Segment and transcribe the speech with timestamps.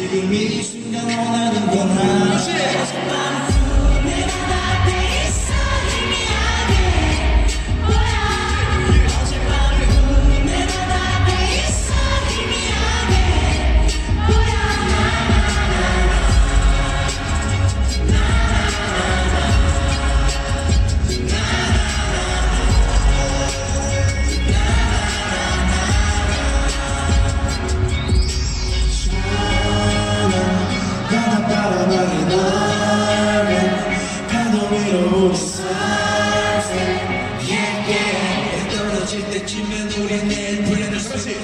[0.00, 3.47] 지금 이 순간 원하는 건 하나
[40.08, 41.34] 甜甜的香气。